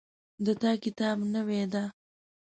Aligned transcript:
د 0.45 0.47
تا 0.61 0.71
کتاب 0.83 1.17
نوی 1.33 1.63
ده 1.73 1.83